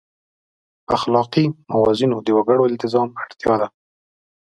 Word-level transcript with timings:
په 0.85 0.91
اخلاقي 0.97 1.45
موازینو 1.73 2.17
د 2.25 2.27
وګړو 2.37 2.69
التزام 2.71 3.07
اړتیا 3.23 3.53
ده. 3.61 3.67